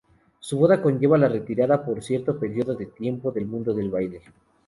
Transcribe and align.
Su 0.39 0.57
boda 0.57 0.81
conlleva 0.81 1.15
la 1.15 1.27
retirada 1.27 1.85
por 1.85 2.01
cierto 2.01 2.39
periodo 2.39 2.73
de 2.73 2.87
tiempo 2.87 3.29
del 3.31 3.45
mundo 3.45 3.71
del 3.75 3.91
baile. 3.91 4.21